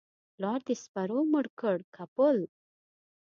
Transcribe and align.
پلار 0.35 0.59
دي 0.67 0.75
سپرو 0.83 1.19
مړ 1.31 1.45
کى 1.59 1.73
که 1.95 2.03
پل؟ 2.15 2.37